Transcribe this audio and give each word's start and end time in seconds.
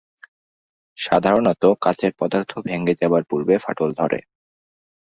সাধারণতঃ 0.97 1.73
কাচের 1.81 2.11
পদার্থ 2.19 2.51
ভেঙ্গে 2.59 2.93
যাবার 3.01 3.23
পূর্বে 3.23 3.55
ফাটল 3.57 3.89
ধরে। 3.93 4.19